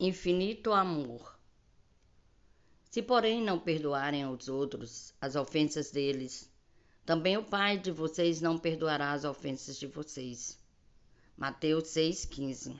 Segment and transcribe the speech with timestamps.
[0.00, 1.38] infinito amor.
[2.90, 6.50] Se, porém, não perdoarem aos outros as ofensas deles,
[7.04, 10.58] também o Pai de vocês não perdoará as ofensas de vocês.
[11.36, 12.74] Mateus 6,15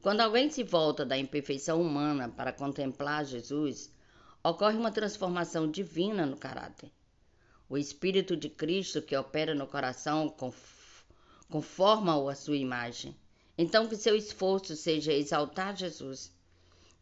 [0.00, 3.92] Quando alguém se volta da imperfeição humana para contemplar Jesus,
[4.42, 6.90] ocorre uma transformação divina no caráter.
[7.68, 10.34] O Espírito de Cristo que opera no coração
[11.50, 13.14] conforma-o à sua imagem.
[13.56, 16.32] Então, que seu esforço seja exaltar Jesus.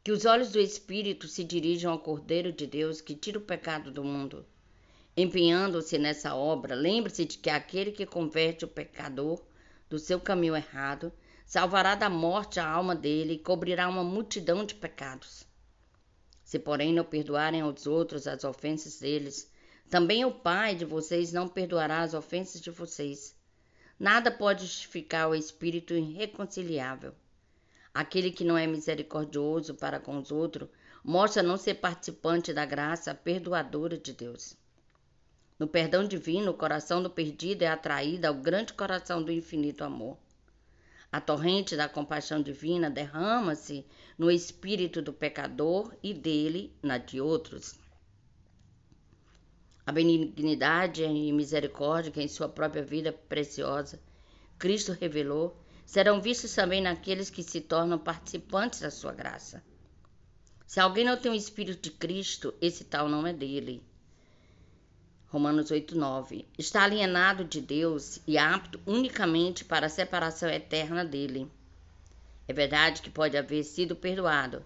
[0.02, 3.90] Que os olhos do Espírito se dirijam ao Cordeiro de Deus que tira o pecado
[3.90, 4.44] do mundo.
[5.16, 9.42] Empenhando-se nessa obra, lembre-se de que aquele que converte o pecador
[9.88, 11.12] do seu caminho errado
[11.44, 15.44] salvará da morte a alma dele e cobrirá uma multidão de pecados.
[16.44, 19.50] Se, porém, não perdoarem aos outros as ofensas deles,
[19.90, 23.34] também o Pai de vocês não perdoará as ofensas de vocês.
[24.00, 27.14] Nada pode justificar o espírito irreconciliável.
[27.92, 30.70] Aquele que não é misericordioso para com os outros
[31.04, 34.56] mostra não ser participante da graça perdoadora de Deus.
[35.58, 40.16] No perdão divino, o coração do perdido é atraído ao grande coração do infinito amor.
[41.12, 43.84] A torrente da compaixão divina derrama-se
[44.16, 47.78] no espírito do pecador e dele na de outros.
[49.86, 54.00] A benignidade e misericórdia que em sua própria vida preciosa
[54.58, 59.64] Cristo revelou serão vistos também naqueles que se tornam participantes da sua graça.
[60.66, 63.82] Se alguém não tem o Espírito de Cristo, esse tal não é dele.
[65.28, 66.44] Romanos 8:9.
[66.58, 71.50] Está alienado de Deus e apto unicamente para a separação eterna dele.
[72.46, 74.62] É verdade que pode haver sido perdoado,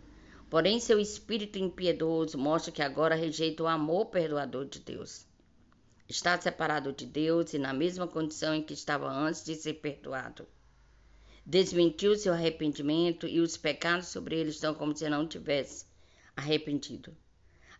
[0.54, 5.26] porém seu espírito impiedoso mostra que agora rejeita o amor perdoador de Deus.
[6.08, 10.46] Está separado de Deus e na mesma condição em que estava antes de ser perdoado.
[11.44, 15.86] Desmentiu seu arrependimento e os pecados sobre ele estão como se não tivesse
[16.36, 17.12] arrependido.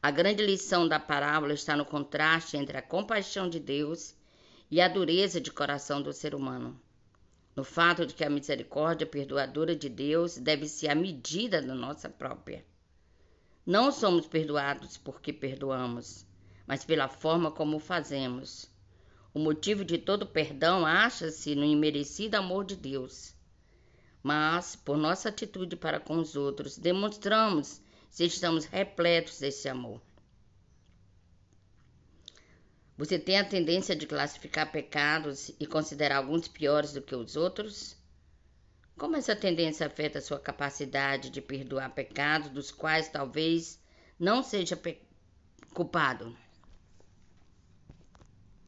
[0.03, 4.17] A grande lição da parábola está no contraste entre a compaixão de Deus
[4.69, 6.77] e a dureza de coração do ser humano.
[7.57, 12.09] No fato de que a misericórdia perdoadora de Deus deve ser a medida da nossa
[12.09, 12.65] própria.
[13.65, 16.27] Não somos perdoados porque perdoamos,
[16.67, 18.69] mas pela forma como fazemos.
[19.33, 23.35] O motivo de todo perdão acha-se no imerecido amor de Deus.
[24.23, 30.01] Mas, por nossa atitude para com os outros, demonstramos se estamos repletos desse amor.
[32.97, 37.97] Você tem a tendência de classificar pecados e considerar alguns piores do que os outros?
[38.97, 43.81] Como essa tendência afeta a sua capacidade de perdoar pecados dos quais talvez
[44.17, 44.81] não seja
[45.73, 46.37] culpado?